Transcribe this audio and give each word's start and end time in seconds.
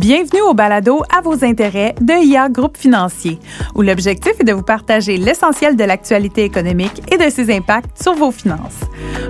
Bienvenue 0.00 0.40
au 0.48 0.54
balado 0.54 1.02
à 1.14 1.20
vos 1.20 1.44
intérêts 1.44 1.94
de 2.00 2.14
IA 2.24 2.48
Groupe 2.48 2.78
Financier, 2.78 3.38
où 3.74 3.82
l'objectif 3.82 4.32
est 4.40 4.44
de 4.44 4.54
vous 4.54 4.62
partager 4.62 5.18
l'essentiel 5.18 5.76
de 5.76 5.84
l'actualité 5.84 6.42
économique 6.42 7.02
et 7.12 7.18
de 7.18 7.28
ses 7.28 7.54
impacts 7.54 8.02
sur 8.02 8.14
vos 8.14 8.30
finances. 8.30 8.80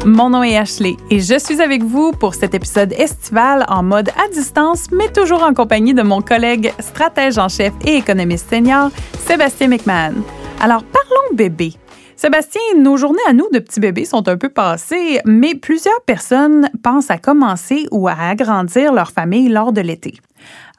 Mon 0.06 0.30
nom 0.30 0.44
est 0.44 0.56
Ashley 0.56 0.96
et 1.10 1.18
je 1.18 1.38
suis 1.40 1.60
avec 1.60 1.82
vous 1.82 2.12
pour 2.12 2.36
cet 2.36 2.54
épisode 2.54 2.92
estival 2.92 3.64
en 3.68 3.82
mode 3.82 4.10
à 4.10 4.28
distance, 4.32 4.86
mais 4.92 5.08
toujours 5.08 5.42
en 5.42 5.54
compagnie 5.54 5.92
de 5.92 6.02
mon 6.02 6.22
collègue 6.22 6.72
stratège 6.78 7.36
en 7.36 7.48
chef 7.48 7.72
et 7.84 7.96
économiste 7.96 8.48
senior, 8.48 8.90
Sébastien 9.26 9.66
McMahon. 9.66 10.22
Alors 10.60 10.84
parlons 10.84 11.34
bébé. 11.34 11.74
Sébastien, 12.20 12.60
nos 12.76 12.98
journées 12.98 13.18
à 13.26 13.32
nous 13.32 13.48
de 13.50 13.60
petits 13.60 13.80
bébés 13.80 14.04
sont 14.04 14.28
un 14.28 14.36
peu 14.36 14.50
passées, 14.50 15.20
mais 15.24 15.54
plusieurs 15.54 16.02
personnes 16.04 16.68
pensent 16.82 17.10
à 17.10 17.16
commencer 17.16 17.86
ou 17.92 18.08
à 18.08 18.12
agrandir 18.12 18.92
leur 18.92 19.10
famille 19.10 19.48
lors 19.48 19.72
de 19.72 19.80
l'été. 19.80 20.20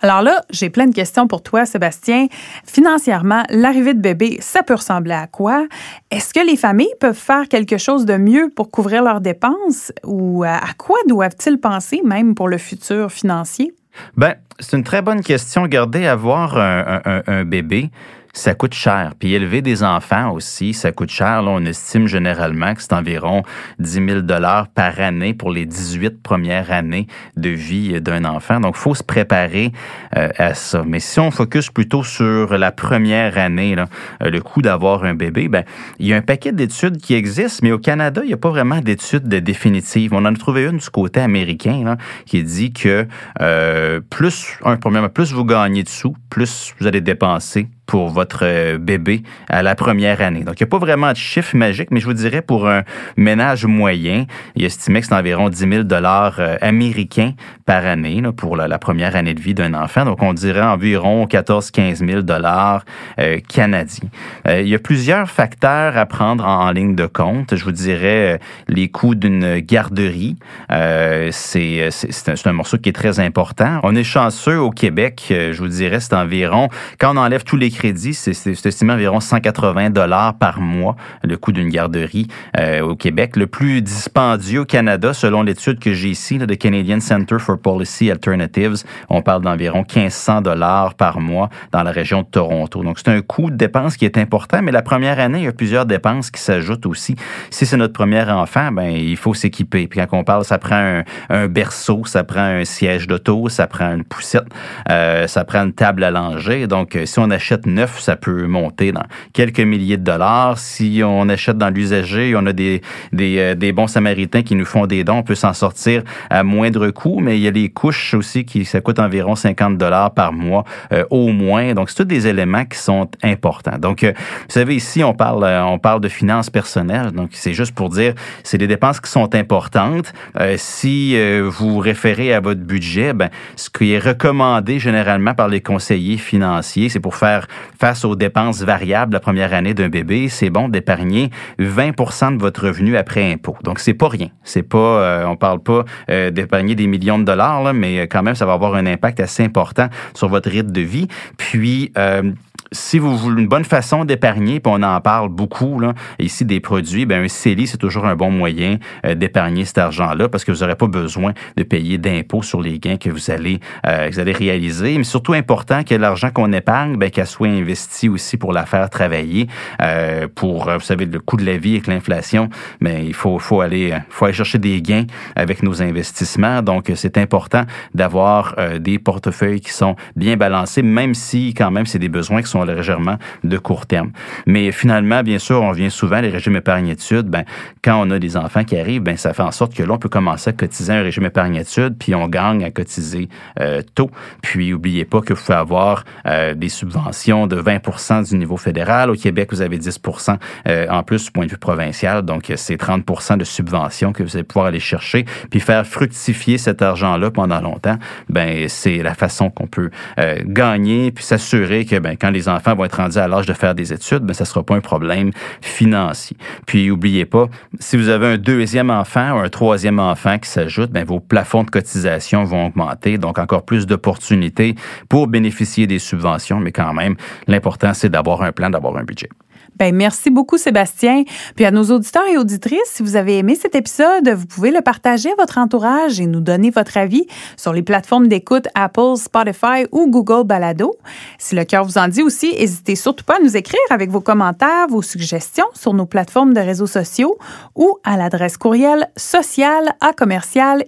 Alors 0.04 0.22
là, 0.22 0.44
j'ai 0.52 0.70
plein 0.70 0.86
de 0.86 0.94
questions 0.94 1.28
pour 1.28 1.42
toi, 1.42 1.66
Sébastien. 1.66 2.28
Financièrement, 2.64 3.42
l'arrivée 3.50 3.96
de 3.96 4.00
bébé, 4.00 4.38
ça 4.40 4.62
peut 4.62 4.76
ressembler 4.76 5.16
à 5.16 5.26
quoi? 5.26 5.66
Est-ce 6.12 6.32
que 6.32 6.46
les 6.46 6.58
familles 6.58 6.94
peuvent 7.00 7.18
faire 7.18 7.48
quelque 7.48 7.80
chose 7.80 8.06
de 8.06 8.18
mieux 8.18 8.52
pour 8.56 8.70
couvrir 8.70 9.02
leurs 9.02 9.20
dépenses 9.20 9.92
ou 10.06 10.44
à 10.44 10.60
quoi 10.78 11.00
doivent-ils 11.08 11.58
penser 11.58 12.02
même 12.06 12.36
pour 12.36 12.50
le 12.50 12.60
futur 12.60 13.12
financier? 13.12 13.74
Ben, 14.16 14.36
c'est 14.60 14.78
une 14.78 14.84
très 14.84 15.02
bonne 15.02 15.22
question. 15.22 15.66
Gardez 15.66 16.06
avoir 16.06 16.56
un 16.56 17.46
bébé 17.46 17.90
ça 18.34 18.54
coûte 18.54 18.74
cher. 18.74 19.14
Puis 19.20 19.34
élever 19.34 19.62
des 19.62 19.84
enfants 19.84 20.32
aussi, 20.32 20.74
ça 20.74 20.92
coûte 20.92 21.12
cher. 21.12 21.42
Là, 21.42 21.52
on 21.52 21.66
estime 21.66 22.08
généralement 22.08 22.74
que 22.74 22.82
c'est 22.82 22.94
environ 22.94 23.44
10 23.80 24.06
000 24.08 24.22
dollars 24.22 24.68
par 24.68 25.00
année 25.00 25.34
pour 25.34 25.52
les 25.52 25.66
18 25.66 26.22
premières 26.22 26.72
années 26.72 27.08
de 27.38 27.50
vie 27.50 28.02
d'un 28.02 28.26
enfant. 28.26 28.60
Donc, 28.60 28.76
il 28.78 28.82
faut 28.82 28.96
se 28.96 29.04
préparer 29.04 29.72
euh, 30.16 30.30
à 30.38 30.54
ça. 30.54 30.84
Mais 30.86 31.00
si 31.00 31.20
on 31.20 31.32
focus 31.32 31.70
plutôt 31.70 32.04
sur 32.04 32.58
la 32.58 32.72
première 32.72 33.38
année, 33.38 33.76
là, 33.76 33.88
euh, 34.24 34.30
le 34.30 34.42
coût 34.42 34.62
d'avoir 34.62 35.04
un 35.04 35.14
bébé, 35.14 35.48
ben, 35.48 35.64
il 36.00 36.08
y 36.08 36.14
a 36.14 36.18
un 36.18 36.22
paquet 36.22 36.52
d'études 36.52 36.98
qui 36.98 37.14
existent, 37.16 37.60
mais 37.64 37.72
au 37.72 37.80
Canada, 37.80 38.22
il 38.24 38.28
n'y 38.28 38.34
a 38.34 38.38
pas 38.38 38.50
vraiment 38.50 38.80
d'études 38.80 39.28
définitives. 39.28 40.14
On 40.14 40.26
en 40.26 40.34
a 40.34 40.38
trouvé 40.38 40.66
une 40.66 40.78
du 40.78 40.90
côté 40.90 41.20
américain 41.20 41.84
là, 41.84 41.98
qui 42.26 42.44
dit 42.44 42.74
que 42.74 43.08
euh, 43.42 44.00
plus, 44.10 44.58
un, 44.64 44.78
premièrement, 44.78 45.10
plus 45.10 45.34
vous 45.34 45.46
gagnez 45.46 45.84
de 45.84 45.90
sous, 45.90 46.16
plus 46.30 46.74
vous 46.80 46.88
allez 46.88 47.02
dépenser 47.02 47.68
pour 47.92 48.08
votre 48.08 48.46
euh, 48.46 48.78
bébé 48.78 49.22
à 49.50 49.62
la 49.62 49.76
première 49.76 50.22
année. 50.22 50.46
Donc, 50.46 50.62
il 50.62 50.64
n'y 50.64 50.70
a 50.70 50.70
pas 50.70 50.78
vraiment 50.78 51.12
de 51.12 51.18
chiffre 51.18 51.58
magique, 51.58 51.90
mais 51.92 52.00
je 52.00 52.06
vous 52.06 52.14
dirais 52.14 52.42
pour 52.42 52.70
un 52.70 52.84
ménage 53.18 53.66
moyen, 53.66 54.28
il 54.56 54.64
estimé 54.64 55.02
que 55.02 55.08
c'est 55.08 55.14
environ 55.14 55.50
10 55.50 55.58
000 55.58 55.84
dollars 55.84 56.38
euh, 56.40 56.56
américains 56.62 57.34
par 57.66 57.86
année 57.86 58.22
là, 58.22 58.32
pour 58.32 58.56
la, 58.56 58.80
première 58.80 59.18
année 59.18 59.34
de 59.34 59.42
vie 59.42 59.54
d'un 59.54 59.74
enfant. 59.74 60.06
Donc, 60.06 60.24
on 60.24 60.34
dirait 60.34 60.62
environ 60.62 61.26
14-15 61.26 62.08
000 62.08 62.22
dollars 62.22 62.86
euh, 63.20 63.40
canadiens. 63.50 64.08
il 64.48 64.70
y 64.70 64.76
a 64.76 64.80
plusieurs 64.80 65.30
facteurs 65.30 65.98
à 65.98 66.06
prendre 66.06 66.46
en, 66.46 66.72
ligne 66.72 66.96
de 66.96 67.08
compte. 67.08 67.58
Je 67.58 67.66
vous 67.66 67.74
dirais 67.74 68.40
les 68.70 68.88
coûts 68.88 69.16
d'une 69.16 69.60
garderie. 69.60 70.38
c'est 70.70 71.90
un, 72.28 72.34
un 72.46 72.54
morceau 72.54 72.78
qui 72.78 72.88
est 72.88 72.94
très 72.94 73.20
important. 73.20 73.82
On 73.84 73.98
est 73.98 74.06
chanceux 74.06 74.58
au 74.58 74.70
Québec, 74.70 75.26
je 75.30 75.58
vous 75.58 75.68
dirais, 75.68 76.00
c'est 76.00 76.16
environ, 76.16 76.70
quand 76.98 77.14
on 77.14 77.18
enlève 77.18 77.44
tous 77.44 77.58
les 77.58 77.70
crédit, 77.82 78.14
c'est 78.14 78.48
estimé 78.66 78.94
environ 78.94 79.20
180 79.20 79.90
dollars 79.90 80.36
par 80.36 80.62
mois, 80.62 80.96
le 81.24 81.36
coût 81.36 81.52
d'une 81.52 81.70
garderie 81.70 82.28
euh, 82.60 82.82
au 82.82 82.96
Québec. 82.96 83.36
Le 83.36 83.48
plus 83.48 83.82
dispendieux 83.82 84.62
au 84.62 84.66
Canada, 84.66 85.16
selon 85.16 85.42
l'étude 85.42 85.80
que 85.80 85.92
j'ai 85.92 86.10
ici, 86.10 86.38
le 86.38 86.46
Canadian 86.56 87.00
Center 87.00 87.38
for 87.40 87.58
Policy 87.58 88.12
Alternatives, 88.12 88.84
on 89.10 89.24
parle 89.24 89.42
d'environ 89.42 89.80
1500 89.80 90.42
dollars 90.42 90.94
par 90.94 91.20
mois 91.20 91.50
dans 91.72 91.82
la 91.82 91.90
région 91.90 92.22
de 92.22 92.28
Toronto. 92.28 92.84
Donc, 92.84 93.00
c'est 93.00 93.10
un 93.10 93.22
coût 93.22 93.50
de 93.50 93.56
dépense 93.56 93.98
qui 93.98 94.06
est 94.06 94.20
important, 94.20 94.62
mais 94.62 94.72
la 94.72 94.84
première 94.84 95.20
année, 95.20 95.40
il 95.40 95.46
y 95.46 95.48
a 95.48 95.52
plusieurs 95.52 95.88
dépenses 95.88 96.30
qui 96.30 96.40
s'ajoutent 96.40 96.86
aussi. 96.86 97.16
Si 97.50 97.66
c'est 97.66 97.78
notre 97.78 97.94
premier 97.94 98.22
enfant, 98.30 98.72
ben 98.72 98.92
il 98.92 99.18
faut 99.18 99.34
s'équiper. 99.34 99.88
Puis 99.88 100.00
quand 100.00 100.20
on 100.20 100.24
parle, 100.24 100.46
ça 100.46 100.60
prend 100.60 101.02
un, 101.30 101.48
berceau, 101.48 102.04
ça 102.06 102.24
prend 102.24 102.44
un 102.44 102.64
siège 102.64 103.08
d'auto, 103.08 103.50
ça 103.50 103.66
prend 103.66 103.96
une 103.96 104.04
poussette, 104.04 104.46
euh, 104.92 105.26
ça 105.26 105.44
prend 105.46 105.64
une 105.64 105.74
table 105.74 106.04
à 106.04 106.12
langer. 106.12 106.68
Donc, 106.68 106.96
si 107.06 107.18
on 107.18 107.32
achète 107.32 107.66
neuf, 107.74 108.00
ça 108.00 108.16
peut 108.16 108.48
monter 108.48 108.92
dans 108.92 109.06
quelques 109.34 109.60
milliers 109.60 109.98
de 109.98 110.04
dollars. 110.04 110.58
Si 110.58 111.02
on 111.04 111.30
achète 111.30 111.58
dans 111.58 111.70
l'usager, 111.70 112.34
on 112.36 112.46
a 112.46 112.54
des, 112.54 112.82
des, 113.12 113.40
euh, 113.40 113.56
des, 113.56 113.72
bons 113.72 113.88
samaritains 113.88 114.44
qui 114.44 114.56
nous 114.56 114.66
font 114.66 114.86
des 114.86 115.04
dons, 115.04 115.18
on 115.18 115.24
peut 115.24 115.36
s'en 115.36 115.54
sortir 115.54 116.04
à 116.30 116.44
moindre 116.44 116.90
coût, 116.90 117.20
mais 117.20 117.38
il 117.38 117.42
y 117.42 117.48
a 117.48 117.52
les 117.52 117.70
couches 117.70 118.14
aussi 118.14 118.46
qui 118.46 118.66
ça 118.66 118.82
coûte 118.82 119.00
environ 119.00 119.36
50 119.36 119.78
dollars 119.78 120.14
par 120.14 120.34
mois 120.34 120.64
euh, 120.92 121.04
au 121.10 121.30
moins. 121.30 121.74
Donc, 121.74 121.90
c'est 121.90 121.98
tous 121.98 122.06
des 122.06 122.28
éléments 122.28 122.66
qui 122.66 122.78
sont 122.78 123.10
importants. 123.24 123.78
Donc, 123.78 124.04
euh, 124.04 124.14
vous 124.16 124.54
savez, 124.54 124.76
ici, 124.76 125.04
on 125.04 125.14
parle, 125.14 125.44
on 125.44 125.80
parle 125.80 126.02
de 126.02 126.10
finances 126.10 126.50
personnelles. 126.50 127.12
Donc, 127.12 127.30
c'est 127.34 127.54
juste 127.54 127.74
pour 127.74 127.90
dire, 127.90 128.14
c'est 128.44 128.58
des 128.58 128.68
dépenses 128.68 129.00
qui 129.00 129.10
sont 129.10 129.34
importantes. 129.36 130.14
si 130.58 131.16
vous 131.42 131.80
référez 131.80 132.34
à 132.34 132.40
votre 132.40 132.62
budget, 132.62 133.14
ben, 133.14 133.30
ce 133.56 133.70
qui 133.70 133.94
est 133.94 134.00
recommandé 134.00 134.80
généralement 134.80 135.34
par 135.34 135.48
les 135.48 135.62
conseillers 135.62 136.18
financiers, 136.18 136.90
c'est 136.90 137.00
pour 137.00 137.16
faire 137.16 137.48
face 137.80 138.06
aux 138.06 138.16
dépenses 138.16 138.62
variables 138.62 139.14
la 139.14 139.20
première 139.20 139.54
année 139.54 139.74
d'un 139.74 139.90
bébé, 139.90 140.30
c'est 140.30 140.50
bon 140.50 140.70
d'épargner 140.70 141.30
20% 141.60 142.38
de 142.38 142.42
votre 142.42 142.68
revenu 142.68 142.98
après 142.98 143.32
impôt. 143.32 143.56
Donc 143.64 143.80
c'est 143.80 143.94
pas 143.94 144.08
rien. 144.08 144.30
C'est 144.44 144.64
pas, 144.64 144.78
euh, 144.78 145.26
on 145.26 145.36
parle 145.36 145.62
pas 145.62 145.86
euh, 146.10 146.32
d'épargner 146.32 146.76
des 146.76 146.88
millions 146.88 147.20
de 147.20 147.24
dollars, 147.24 147.64
là, 147.64 147.74
mais 147.74 148.08
quand 148.08 148.24
même 148.24 148.36
ça 148.36 148.46
va 148.46 148.54
avoir 148.54 148.76
un 148.76 148.86
impact 148.86 149.20
assez 149.20 149.44
important 149.44 149.88
sur 150.14 150.28
votre 150.28 150.50
rythme 150.50 150.72
de 150.72 150.82
vie. 150.82 151.08
Puis 151.38 151.92
euh, 151.98 152.32
si 152.74 153.00
vous 153.00 153.18
voulez 153.18 153.42
une 153.42 153.50
bonne 153.50 153.66
façon 153.66 154.06
d'épargner, 154.06 154.62
puis 154.62 154.72
on 154.74 154.82
en 154.82 155.02
parle 155.02 155.28
beaucoup 155.28 155.80
là, 155.80 155.94
ici 156.20 156.46
des 156.46 156.62
produits, 156.62 157.06
ben 157.06 157.26
un 157.26 157.28
CELI, 157.28 157.68
c'est 157.68 157.78
toujours 157.78 158.06
un 158.06 158.16
bon 158.16 158.32
moyen 158.32 158.78
euh, 159.06 159.14
d'épargner 159.14 159.66
cet 159.66 159.78
argent-là 159.78 160.30
parce 160.30 160.46
que 160.46 160.54
vous 160.54 160.60
n'aurez 160.60 160.76
pas 160.76 160.88
besoin 160.88 161.34
de 161.58 161.64
payer 161.64 161.98
d'impôts 161.98 162.44
sur 162.44 162.62
les 162.62 162.80
gains 162.80 162.96
que 162.96 163.10
vous 163.10 163.30
allez, 163.30 163.60
euh, 163.86 164.08
vous 164.10 164.20
allez 164.20 164.32
réaliser. 164.32 164.98
Mais 164.98 165.04
surtout 165.04 165.34
important 165.34 165.84
que 165.84 165.96
l'argent 165.96 166.30
qu'on 166.32 166.54
épargne, 166.54 166.96
ben, 166.96 167.10
qu'elle 167.10 167.28
soit 167.28 167.50
investi 167.50 168.08
aussi 168.08 168.38
pour 168.38 168.54
la 168.54 168.66
faire 168.66 168.90
travailler, 168.90 169.48
euh, 169.82 170.30
pour, 170.34 170.72
vous 170.72 170.80
savez, 170.80 171.06
le 171.06 171.20
coût 171.20 171.36
de 171.36 171.46
la 171.46 171.58
vie 171.58 171.72
avec 171.72 171.88
l'inflation, 171.88 172.48
mais 172.80 173.06
il 173.06 173.14
faut, 173.14 173.38
faut, 173.38 173.60
aller, 173.60 173.94
faut 174.10 174.26
aller 174.26 174.34
chercher 174.34 174.60
des 174.60 174.82
gains 174.82 175.06
avec 175.36 175.62
nos 175.62 175.82
investissements. 175.82 176.62
Donc, 176.62 176.90
c'est 176.96 177.18
important 177.18 177.64
d'avoir 177.94 178.56
des 178.80 178.98
portefeuilles 178.98 179.60
qui 179.60 179.72
sont 179.72 179.96
bien 180.16 180.38
balancés, 180.38 180.82
même 180.82 181.14
si 181.14 181.54
quand 181.54 181.72
même 181.72 181.86
c'est 181.86 182.00
des 182.00 182.10
besoins 182.10 182.42
qui 182.42 182.50
sont 182.50 182.61
légèrement 182.66 183.18
de 183.44 183.58
court 183.58 183.86
terme. 183.86 184.12
Mais 184.46 184.72
finalement, 184.72 185.24
bien 185.24 185.40
sûr, 185.40 185.62
on 185.62 185.72
vient 185.72 185.90
souvent, 185.90 186.22
les 186.22 186.30
régimes 186.30 186.56
épargne-études, 186.56 187.28
ben, 187.28 187.44
quand 187.84 188.02
on 188.02 188.10
a 188.12 188.20
des 188.20 188.38
enfants 188.38 188.64
qui 188.64 188.78
arrivent, 188.78 189.04
ben, 189.04 189.18
ça 189.18 189.34
fait 189.34 189.44
en 189.44 189.52
sorte 189.52 189.74
que 189.74 189.84
là, 189.84 189.94
on 189.94 189.98
peut 189.98 190.10
commencer 190.10 190.50
à 190.50 190.54
cotiser 190.54 190.94
un 190.94 191.02
régime 191.02 191.26
épargne-études, 191.26 191.98
puis 191.98 192.16
on 192.16 192.28
gagne 192.28 192.64
à 192.64 192.72
cotiser 192.72 193.30
euh, 193.60 193.82
tôt. 193.96 194.12
Puis, 194.42 194.72
n'oubliez 194.72 195.06
pas 195.06 195.22
que 195.22 195.34
vous 195.34 195.42
pouvez 195.42 195.58
avoir 195.58 196.04
euh, 196.26 196.54
des 196.54 196.70
subventions 196.70 197.48
de 197.48 197.62
20% 197.62 198.30
du 198.30 198.38
niveau 198.38 198.58
fédéral. 198.58 199.10
Au 199.10 199.16
Québec, 199.16 199.50
vous 199.52 199.62
avez 199.62 199.78
10% 199.78 200.38
euh, 200.68 200.88
en 200.90 201.04
plus 201.04 201.26
du 201.26 201.32
point 201.32 201.46
de 201.46 201.52
vue 201.52 201.58
provincial. 201.58 202.22
Donc, 202.24 202.52
c'est 202.56 202.76
30% 202.76 203.38
de 203.38 203.44
subventions 203.44 204.14
que 204.14 204.24
vous 204.24 204.36
allez 204.36 204.44
pouvoir 204.44 204.68
aller 204.68 204.80
chercher, 204.80 205.26
puis 205.50 205.60
faire 205.60 205.86
fructifier 205.86 206.58
cet 206.58 206.82
argent-là 206.82 207.32
pendant 207.32 207.62
longtemps. 207.62 207.98
Ben, 208.30 208.68
c'est 208.68 208.98
la 208.98 209.14
façon 209.14 209.50
qu'on 209.50 209.68
peut 209.68 209.90
euh, 210.20 210.40
gagner, 210.46 211.12
puis 211.12 211.24
s'assurer 211.24 211.86
que 211.86 211.98
ben, 212.00 212.16
quand 212.20 212.30
les 212.30 212.48
enfants 212.52 212.76
vont 212.76 212.86
être 212.86 212.98
rendus 212.98 213.18
à 213.18 213.28
l'âge 213.28 213.46
de 213.46 213.54
faire 213.54 213.76
des 213.76 213.94
études, 213.94 214.24
mais 214.24 214.34
ça 214.34 214.44
ne 214.44 214.48
sera 214.48 214.64
pas 214.64 214.76
un 214.76 214.82
problème 214.82 215.32
financier. 215.62 216.38
Puis, 216.66 216.88
n'oubliez 216.88 217.26
pas, 217.26 217.48
si 217.80 217.98
vous 217.98 218.10
avez 218.10 218.28
un 218.28 218.38
deuxième 218.38 218.90
enfant 218.90 219.38
ou 219.38 219.40
un 219.40 219.50
troisième 219.50 220.00
enfant 220.00 220.38
qui 220.38 220.50
s'ajoute, 220.50 220.92
ben, 220.92 221.04
vos 221.04 221.20
plafonds 221.20 221.64
de 221.64 221.70
cotisation 221.70 222.44
vont 222.44 222.68
augmenter, 222.68 223.18
donc 223.18 223.40
encore 223.40 223.64
plus 223.64 223.86
d'opportunités 223.86 224.76
pour 225.10 225.28
bénéficier 225.28 225.88
des 225.88 226.00
subventions, 226.00 226.60
mais 226.60 226.72
quand 226.72 226.94
même, 226.94 227.16
l'important, 227.48 227.94
c'est 227.94 228.10
d'avoir 228.10 228.42
un 228.42 228.52
plan, 228.52 228.70
d'avoir 228.70 228.98
un 228.98 229.04
budget. 229.04 229.30
Ben, 229.78 229.96
merci 229.96 230.30
beaucoup, 230.30 230.58
Sébastien. 230.58 231.24
Puis 231.56 231.66
à 231.66 231.72
nos 231.72 231.86
auditeurs 231.86 232.28
et 232.32 232.38
auditrices, 232.38 232.80
si 232.86 233.04
vous 233.04 233.16
avez 233.16 233.38
aimé 233.38 233.56
cet 233.56 233.74
épisode, 233.74 234.30
vous 234.30 234.46
pouvez 234.46 234.70
le 234.70 234.82
partager 234.82 235.32
à 235.32 235.36
votre 235.38 235.58
entourage 235.58 236.20
et 236.20 236.28
nous 236.28 236.42
donner 236.42 236.70
votre 236.70 236.98
avis 236.98 237.26
sur 237.58 237.74
les 237.74 237.82
plateformes 237.82 238.28
d'écoute 238.28 238.68
Apple, 238.76 239.16
Spotify 239.16 239.88
ou 239.92 240.08
Google 240.10 240.46
Balado. 240.46 240.94
Si 241.40 241.56
le 241.56 241.64
cœur 241.64 241.86
vous 241.86 241.98
en 241.98 242.08
dit 242.08 242.22
aussi, 242.22 242.41
n'hésitez 242.50 242.96
surtout 242.96 243.24
pas 243.24 243.38
à 243.38 243.44
nous 243.44 243.58
écrire 243.58 243.80
avec 243.90 244.10
vos 244.10 244.22
commentaires, 244.22 244.88
vos 244.90 245.02
suggestions 245.02 245.66
sur 245.74 245.94
nos 245.94 246.06
plateformes 246.06 246.54
de 246.54 246.60
réseaux 246.60 246.88
sociaux 246.88 247.38
ou 247.76 247.98
à 248.04 248.18
l'adresse 248.18 248.58
courriel 248.58 249.10
social 249.18 249.94
à 250.02 250.14
commercial 250.14 250.84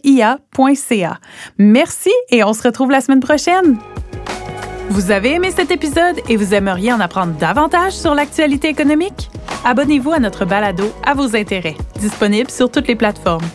Merci 1.58 2.12
et 2.30 2.44
on 2.44 2.54
se 2.54 2.64
retrouve 2.64 2.92
la 2.92 3.02
semaine 3.02 3.20
prochaine. 3.20 3.78
Vous 4.90 5.12
avez 5.12 5.34
aimé 5.34 5.52
cet 5.56 5.72
épisode 5.72 6.20
et 6.30 6.36
vous 6.36 6.54
aimeriez 6.54 6.94
en 6.94 7.00
apprendre 7.00 7.34
davantage 7.34 7.94
sur 7.94 8.14
l'actualité 8.14 8.68
économique? 8.68 9.30
Abonnez-vous 9.66 10.12
à 10.12 10.20
notre 10.20 10.46
balado 10.46 10.92
à 11.06 11.14
vos 11.14 11.36
intérêts, 11.36 11.78
disponible 12.00 12.52
sur 12.52 12.70
toutes 12.70 12.88
les 12.88 12.96
plateformes. 12.96 13.46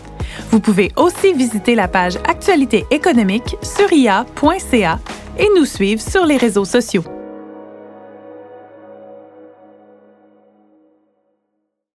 Vous 0.51 0.61
pouvez 0.61 0.91
aussi 0.97 1.33
visiter 1.35 1.75
la 1.75 1.89
page 1.89 2.17
Actualité 2.29 2.87
économique 2.91 3.57
sur 3.63 3.93
ia.ca 3.93 4.99
et 5.39 5.49
nous 5.57 5.65
suivre 5.65 6.01
sur 6.01 6.27
les 6.27 6.37
réseaux 6.37 6.65
sociaux. 6.65 7.05